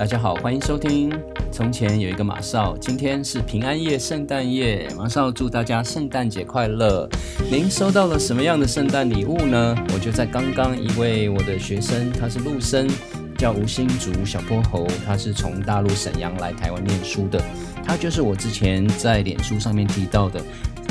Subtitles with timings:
[0.00, 1.12] 大家好，欢迎收听。
[1.52, 7.06] 从前有一个马少，今天是平安夜、圣诞夜，马少祝大家圣诞节快乐。
[7.50, 9.76] 您收到了什么样的圣诞礼物呢？
[9.92, 12.88] 我就在刚刚，一位我的学生，他是陆生，
[13.36, 17.38] 叫吴新竹小泼猴，他是从大陆沈阳来台湾念书的，
[17.84, 20.42] 他就是我之前在脸书上面提到的，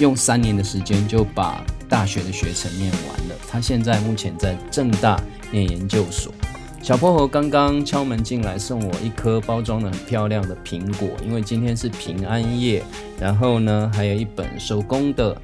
[0.00, 3.36] 用三年的时间就把大学的学程念完了。
[3.46, 6.32] 他现在目前在正大念研究所。
[6.84, 12.84] 小泼猴刚刚敲门进来，送我一颗包装的很漂亮的苹果，因为今天是平安夜。
[13.18, 15.34] 然后呢，还有一本手工的，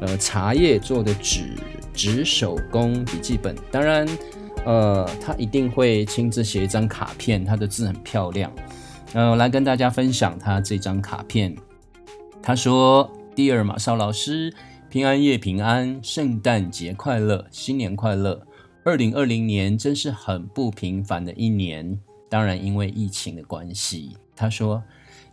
[0.00, 1.54] 呃，茶叶做的纸
[1.94, 3.54] 纸手工笔记本。
[3.70, 4.08] 当然，
[4.66, 8.50] 呃，他一定会亲自写一张卡片，他的字很漂亮。
[9.12, 11.54] 呃，来跟大家分享他这张卡片。
[12.42, 14.52] 他说：“Dear 马少老师，
[14.90, 18.42] 平安夜平安，圣诞节快乐，新年快乐。”
[18.88, 24.16] 二零二零年真是很不平凡的一年，当然因为疫情的关系。
[24.34, 24.82] 他说：“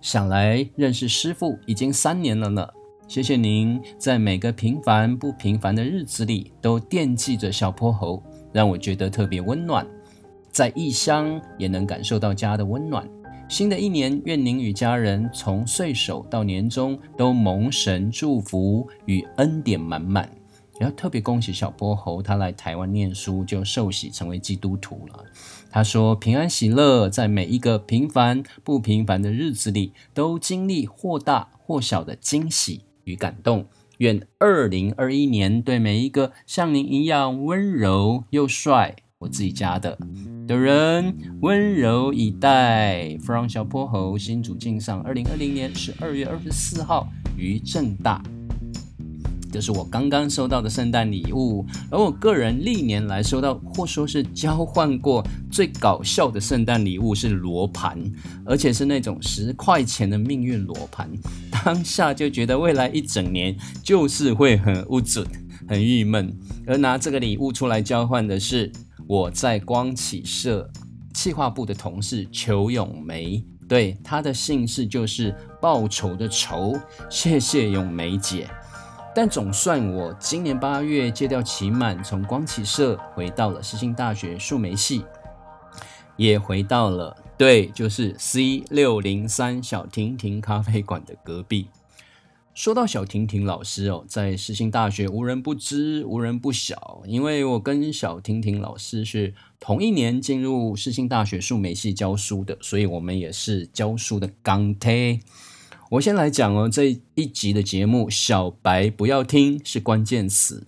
[0.01, 2.67] 想来认识师傅已经三年了呢，
[3.07, 9.87] 谢谢您在每个平凡不平凡的日子里都惦记着小泼猴，让我觉得特别温暖。
[10.51, 13.09] 在异乡也能感受到家的温暖。
[13.47, 20.29] 新的一年，愿您与家人从岁首到年终都蒙神祝福与恩典满满。”
[20.79, 25.23] 要特别恭喜小波猴，他来台湾念书就受洗成为基督徒了。
[25.71, 33.65] 他说：“平安喜乐，在每一个平凡不平凡的日子里，都经历或大或小的惊喜与感动。
[33.99, 39.97] 愿二零二一年对每一个像您一样温柔又帅，我自己家的
[40.45, 43.17] 的人温柔以待。
[43.23, 48.21] From 小泼猴新主敬上，二零二零年十二月二十四号于正大。”
[49.55, 57.97] 这是我刚刚收到的圣诞礼物，而我个人历年来收到或说是交换过最搞笑的圣诞礼物是罗盘，
[58.45, 61.09] 而且是那种十块钱的命运罗盘。
[61.63, 65.25] 当下就觉得未来一整年就是会很不准、
[65.69, 66.37] 很郁闷。
[66.67, 68.69] 而拿这个礼物出来交换的是
[69.07, 70.69] 我在光启社
[71.13, 76.77] 企划部的同事裘永梅，对她的姓氏就是报仇的仇。
[77.09, 78.49] 谢谢咏梅姐。
[79.15, 85.05] 但总算我今年八月戒掉期满，从光启社回到了世新大学数媒系，
[86.17, 91.69] 也回到了对，就是 C 六零三小婷婷咖啡馆的隔壁。
[92.53, 105.21] 说到小婷婷老师哦，在世新大学无人不知，无人不晓，因为我跟小婷婷老师是同一年进入世新大学数媒系教书的，所以我们也是教书的钢铁。
[105.91, 110.65] 我先来讲哦，这一集的节目“小白不要听”是关键词，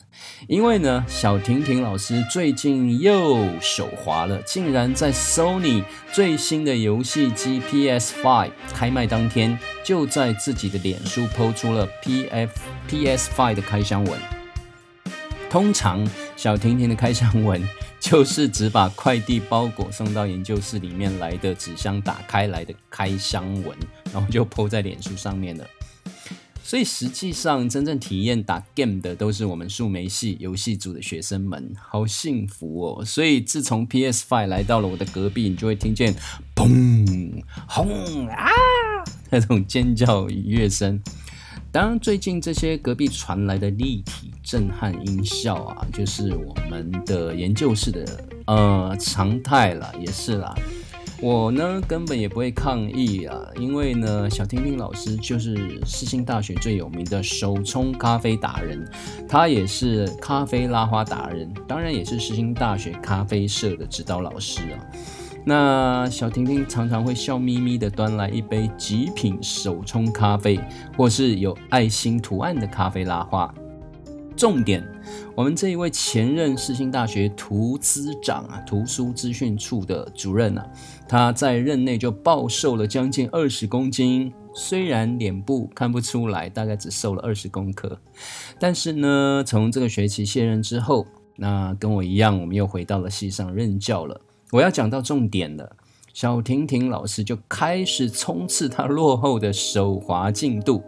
[0.47, 5.83] 因为呢，小婷婷老师最近又手滑了，竟然在 Sony
[6.13, 12.49] 最新的游戏机 PS5 开卖当天，就在自己的脸书抛出了 PF
[12.87, 14.19] PS5 的开箱文。
[15.49, 17.67] 通常小婷婷的开箱文。
[17.99, 23.77] 就是只把快递包裹送到研究室里面来的纸箱打开来的开箱文，
[24.13, 25.65] 然后就铺在脸书上面了。
[26.63, 33.05] 所以实际上真正体验打 game 的都是我们数媒系游戏组的学生们，好幸福哦！
[33.05, 36.13] 所以自从 PS Five 来到了我的隔壁，你就会听见
[36.53, 38.49] 砰、轰啊
[39.29, 41.01] 那种尖叫乐声。
[41.71, 48.05] 当然，最近这些隔壁传来的立体震撼音效啊，就是我们的研究室的
[48.45, 50.55] 呃常态了，也是啦。
[51.19, 58.87] 我呢根本也不会抗议啊，因为呢，小听听老师就是世新大学最有名的手冲咖啡达人，
[59.27, 64.77] 他也是咖啡拉花达人，当然也是世新大学咖啡社的指导老师啊。
[65.47, 70.59] 那小婷婷常常会笑眯眯地端来一杯极品手冲咖啡，
[70.97, 73.55] 或是有爱心图案的咖啡拉花。
[74.35, 74.85] 重点，
[75.33, 80.67] 我们这一位前任世新大学图资长啊，图书资讯处的主任啊，
[81.07, 84.33] 他在任内就暴瘦了将近二十公斤。
[84.53, 87.97] 虽然脸部看不出来，大概只瘦了二十公克，
[88.59, 91.07] 但是呢，从这个学期卸任之后，
[91.37, 94.19] 那跟我一样，我们又回到了系上任教了。
[94.51, 95.75] 我要讲到重点了，
[96.13, 100.81] 小婷婷老师就开始冲刺她落后的手滑进度。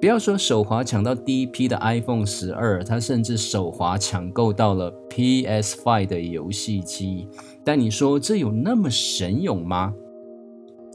[0.00, 7.26] 不要说手滑抢到第一批的 iPhone 十二，她甚至手滑抢购到了 PS5 的游戏机。
[7.64, 9.94] 但你说这有那么神勇吗？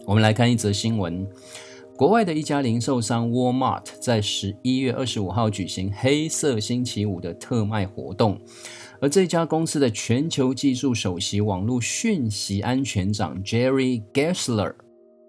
[0.06, 1.28] 我们来看一则新闻：
[1.98, 8.40] 国外的一家零售商 Walmart 在十一月二十五号举行黑色星期五的特卖活动。
[9.04, 14.76] 而这家公司的全球技术首席网络讯息安全长 Jerry Gessler，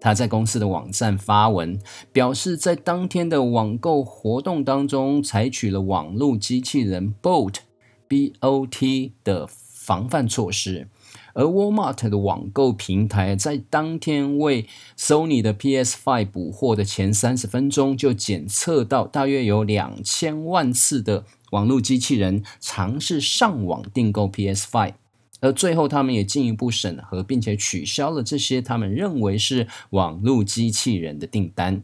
[0.01, 1.77] 他在公司的网站发文
[2.13, 10.87] 表示，在当天的网购活动当中，采取了网络机器人 Bot（B-O-T） 的防范措施。
[11.35, 14.67] 而 Walmart 的网购平台在当天为
[14.97, 24.95] Sony 的 PS5 补货的前三十分钟，就检测到大约有两千万次的网络机器人尝试上网订购 PS5，
[25.41, 31.83] 而最后他们也进一步审核，并且取消了这些他们认为是网络机器人的订单。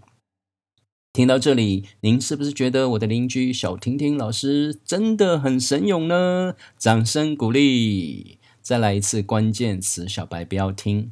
[1.12, 6.54] 听到这里，您是不是觉得我的邻居小婷婷老师真的很神勇呢？
[6.78, 8.39] 掌声鼓励！
[8.70, 11.10] 再来一次关键词，小白不要听。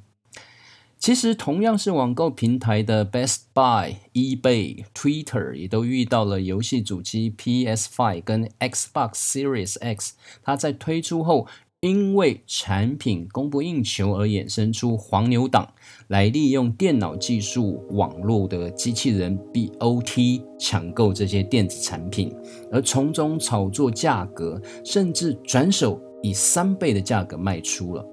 [0.97, 10.15] 其实同样是网购平台的 Best Buy、eBay、Twitter 也都遇到了游戏主机 PS5 跟 Xbox Series X，
[10.45, 11.49] 它在推出后，
[11.81, 15.75] 因为产品供不应求而衍生出黄牛党，
[16.07, 22.33] 来利用电脑技术、网络的机器人 BOT 抢购这些电子产品，
[22.71, 26.01] 而从中炒作价格，甚至转手。
[26.23, 28.05] 以三倍的价格卖出了。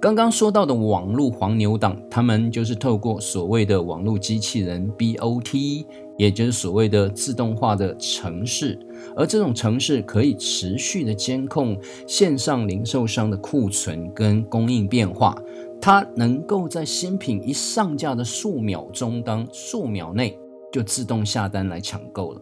[0.00, 5.84] 刚刚说到的网络黄牛党，他们就是透过所谓的网络机器人 BOT，
[6.16, 8.78] 也就是所谓的自动化的城市，
[9.16, 11.76] 而这种城市可以持续的监控
[12.06, 15.36] 线上零售商的库存跟供应变化，
[15.80, 20.38] 它能够在新品一上架的数秒钟当数秒内
[20.72, 22.40] 就自动下单来抢购了。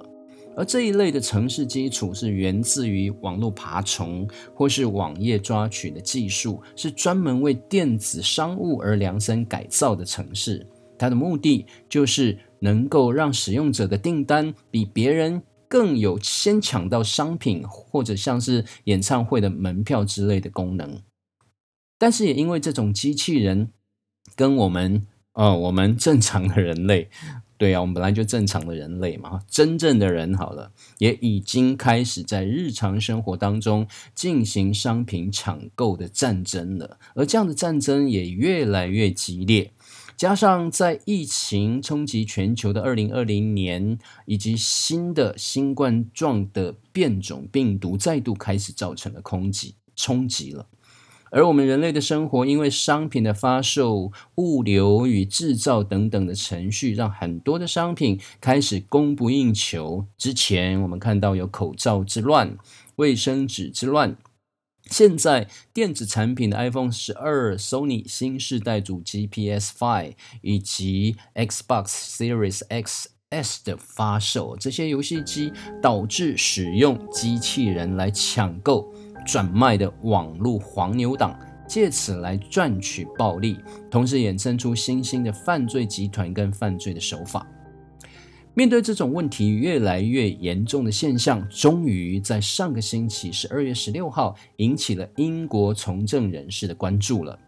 [0.56, 10.66] 而这一类的城市基础是源自于网络爬虫或是网页抓取的技术，是专门为电子商务而量身改造的城市。
[10.98, 21.02] 它的目的就是能够让使用者的订单比别人更有先抢到商品，或者像是演唱会的门票之类的功能。
[21.98, 23.72] 但是也因为这种机器人
[24.34, 25.06] 跟我们，
[25.36, 27.08] 呃，我们正常的人类。
[27.58, 39.72] 对啊，我们本来就正常的人类嘛，真正的人好了，也已经开始在日常生活当中进行商品抢购的战争了，而这样的战争也越来越激烈。
[40.18, 50.66] 加上在疫情冲击全球的二零二零年，以及新的新冠状的变种病毒再度开始造成了空击冲击了。
[51.31, 60.06] 而我们人类的生活，因为商品的发售、物流与制造等等的程序，让很多的商品开始供不应求。
[60.17, 62.56] 之前我们看到有口罩之乱、
[62.96, 64.17] 卫生纸之乱，
[64.88, 70.12] 现在电子产品的 iPhone 十二、Sony 新世代主机 PS5
[70.43, 75.52] 以及 Xbox Series X S 的发售，这些游戏机
[75.82, 78.94] 导致使用机器人来抢购。
[79.26, 81.37] 转卖的网络黄牛党，
[81.67, 83.58] 借此来赚取暴利，
[83.90, 87.44] 同时衍生出新兴的犯罪集团跟犯罪的手法。
[88.55, 97.38] 面对这种问题越来越严重的现象，终于在上个星期十二月十六号，引起了英国从政人士的关注了。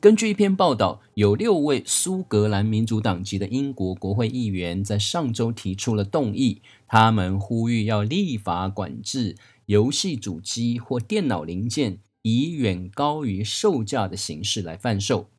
[0.00, 9.36] 根据一篇报道，有六位苏格兰民主党籍的英国国会议员在上周提出了动议，他们呼吁要立法管制。
[9.66, 15.30] 游戏主机或电脑零件以远高于售价的形式来贩售。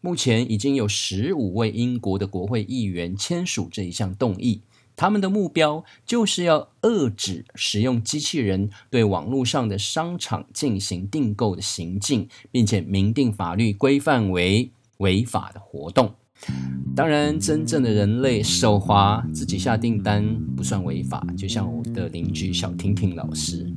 [0.00, 4.62] 目前已经有十五位英国的国会议员签署这一项动议，
[4.96, 16.14] 他们的目标就是要遏制使用机器人对网络上的商场进行订购的行径，并且明定法律规范为违法的活动。
[16.96, 20.24] 当然，真正的人类手滑自己下订单
[20.56, 23.72] 不算违法，就像我的邻居小婷婷老师。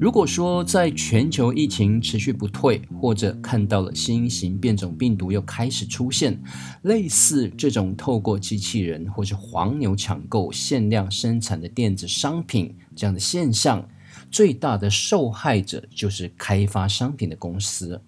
[0.00, 6.40] 如果说在全球疫情持续不退，或者看到了新型变种病毒又开始出现，
[6.82, 13.88] 类似这种透过机器人或是黄牛抢购限量生产的电子商品这样的现象，
[14.30, 18.00] 最大的受害者就是开发商品的公司。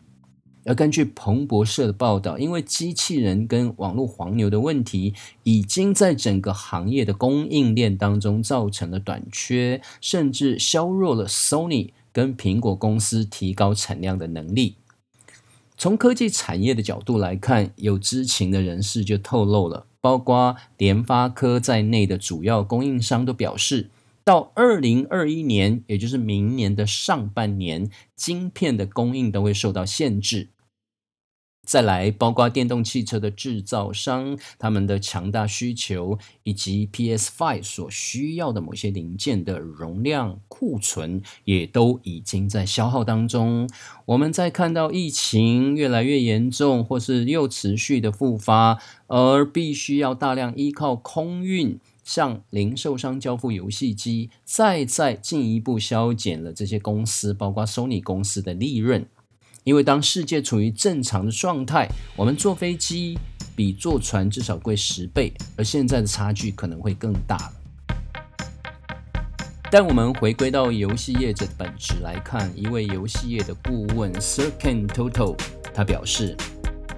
[0.65, 14.77] 而根据彭博社的报道，因为机器人跟网络黄牛的问题，已经在整个行业的供应链当中造成了短缺，甚至削弱了 Sony 跟苹果公司提高产量的能力。
[15.79, 23.89] 从科技产业的角度来看，有知情的人士就透露了，包括联发科在内的主要供应商都表示。
[24.31, 30.51] 到二零二一年，也就是明年的上半年，晶片的供应都会受到限制。
[31.67, 43.69] 再来，包括电动汽车的制造商，他们的强大需求，以及 PS Five 所需要的某些零件的容量库存，也都已经在消耗当中。
[44.05, 51.81] 我们在看到疫情越来越严重，或是又持续的复发，而必须要大量依靠空运
[52.11, 59.07] 向零售商交付游戏机，再再进一步削减了这些公司，包括 Sony 公司的利润。
[59.63, 63.17] 因为当世界处于正常的状态，我们坐飞机
[63.55, 67.53] 比坐船至少贵十倍，而现在的差距可能会更大了。
[69.71, 75.39] 但我们回归到游戏业者的本质来看，一位游戏业的顾问 Sirken Total
[75.73, 76.37] 他表示，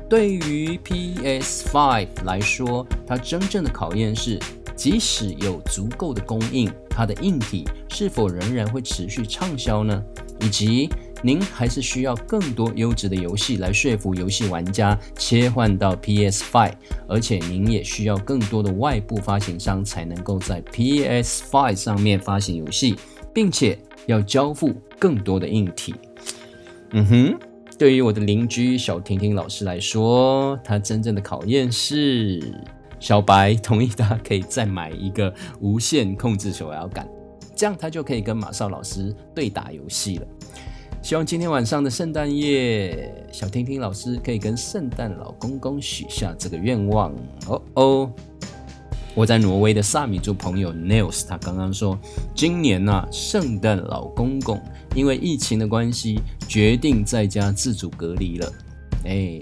[0.09, 4.41] 对于 PS5 来说，它真正的考验是，
[4.83, 10.03] 即使有足够的供应，它的硬体是否仍然会持续畅销呢？
[10.41, 10.89] 以及
[11.23, 16.73] 您还是需要更多优质的游戏来说服游戏玩家切换到 PS5，
[17.07, 22.97] 而且您也需要更多的外部发行商才能够在 PS5 上面发行游戏，
[23.33, 25.95] 并且要交付更多的硬体。
[26.91, 27.39] 嗯哼，
[27.79, 32.53] 对于我的邻居小婷婷老师来说，她真正的考验是
[33.03, 37.05] 小白同意他可以再买一个无线控制手摇杆，
[37.57, 40.27] 这样他就可以跟马少老师对打游戏了。
[41.03, 47.13] 希望今天晚上的圣诞夜，小婷婷老师可以跟圣诞老公公许下这个愿望。
[47.49, 48.13] 哦哦，
[49.17, 51.99] 我在挪威的萨米族朋友 Nils，他刚刚说，
[52.37, 54.63] 今年呢，圣诞老公公
[54.95, 58.53] 因为疫情的关系，决定在家自主隔离了。
[59.07, 59.41] 哎，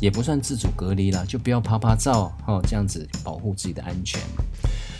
[0.00, 4.20] 也不算自主隔离了，就不要拍拍照，哦，这样子保护自己的安全。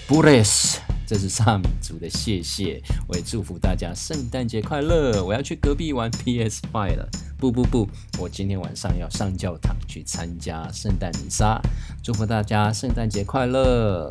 [0.07, 5.25] Boris，这是萨米族的谢谢，我也祝福大家圣诞节快乐。
[5.25, 7.09] 我要去隔壁玩 PS Five 了。
[7.39, 11.61] 不不不，我今天晚上要上教堂去参加圣诞弥撒。
[12.03, 14.11] 祝福大家圣诞节快乐。